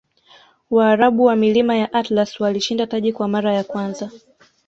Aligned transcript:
waarabu 0.69 1.23
wa 1.23 1.35
milima 1.35 1.75
ya 1.77 1.93
atlas 1.93 2.39
walishinda 2.39 2.87
taji 2.87 3.13
kwa 3.13 3.27
mara 3.27 3.53
ya 3.53 3.63
kwanza 3.63 4.09